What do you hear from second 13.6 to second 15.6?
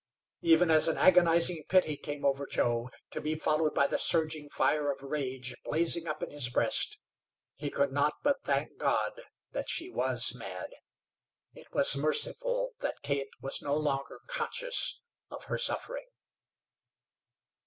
no longer conscious of her